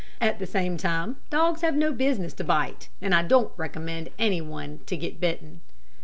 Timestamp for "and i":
3.03-3.21